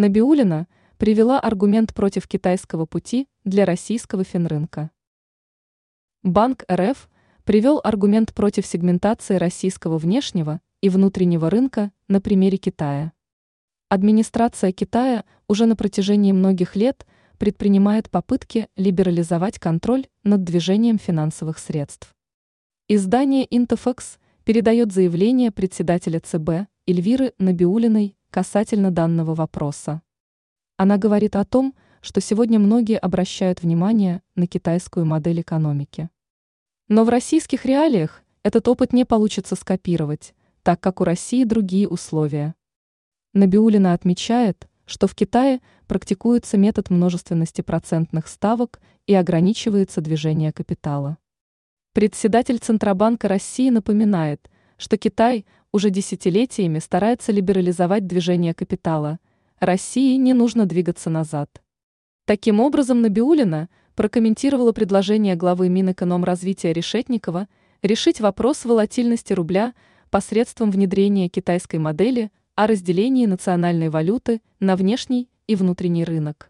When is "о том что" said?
31.36-32.20